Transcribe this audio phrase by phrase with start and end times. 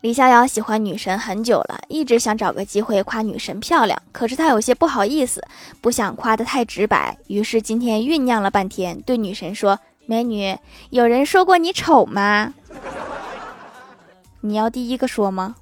[0.00, 5.44] 李逍遥喜欢女神很久了，一直想找个机会夸女神漂亮，可是他有些不好意思，
[5.82, 10.56] 不想夸得太直白，于是今天酝酿了半天，对女神说：“美女，
[10.88, 12.54] 有人说过你丑吗？
[14.40, 15.56] 你要第一个说吗？”